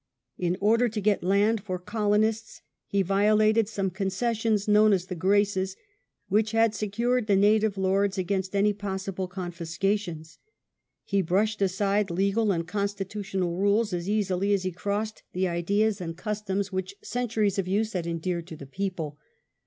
In 0.39 0.57
order 0.59 0.89
to 0.89 0.99
get 0.99 1.21
land 1.21 1.61
for 1.63 1.77
colonists 1.77 2.63
he 2.87 3.03
violated 3.03 3.69
some 3.69 3.91
concessions 3.91 4.67
known 4.67 4.93
as 4.93 5.05
the 5.05 5.13
"Graces", 5.15 5.75
which 6.27 6.53
had 6.53 6.73
secured 6.73 7.27
the 7.27 7.35
native 7.35 7.77
lords 7.77 8.17
against 8.17 8.51
such 8.53 8.77
possible 8.79 9.27
confis 9.29 9.77
cations. 9.77 10.39
He 11.03 11.21
brushed 11.21 11.61
aside 11.61 12.09
legal 12.09 12.51
and 12.51 12.67
constitutional 12.67 13.57
rules 13.57 13.93
as 13.93 14.09
easily 14.09 14.55
as 14.55 14.63
he 14.63 14.71
crossed 14.71 15.21
the 15.33 15.47
ideas 15.47 16.01
and 16.01 16.17
customs 16.17 16.71
which 16.71 16.95
26 16.95 16.97
ARCHBISHOP 16.97 17.05
LAUD. 17.05 17.11
centuries 17.11 17.59
of 17.59 17.67
use 17.67 17.93
had 17.93 18.07
endeared 18.07 18.47
to 18.47 18.55
the 18.55 18.65
people. 18.65 19.19